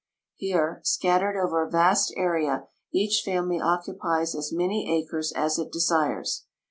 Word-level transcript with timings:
Here 0.33 0.81
scattered 0.83 1.37
over 1.39 1.61
a 1.61 1.69
vast 1.69 2.11
area 2.17 2.63
each 2.91 3.21
family 3.23 3.59
occupies 3.61 4.33
as 4.33 4.51
many 4.51 4.89
acres 4.91 5.31
as 5.31 5.59
it 5.59 5.71
desires. 5.71 6.45